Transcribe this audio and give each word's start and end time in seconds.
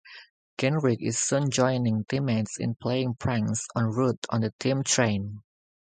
Gehrig 0.57 0.99
is 1.03 1.19
soon 1.19 1.51
joining 1.51 2.05
teammates 2.05 2.57
in 2.57 2.73
playing 2.73 3.13
pranks 3.19 3.67
on 3.75 3.91
Ruth 3.91 4.25
on 4.31 4.41
the 4.41 4.51
team 4.59 4.81
train. 4.83 5.43